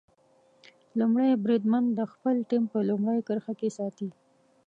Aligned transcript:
لومړی 0.99 1.31
بریدمن 1.43 1.83
د 1.97 1.99
خپله 2.11 2.41
ټیم 2.49 2.63
په 2.73 2.79
لومړۍ 2.89 3.19
کرښه 3.27 3.53
کې 3.59 3.69
ساتي. 3.77 4.07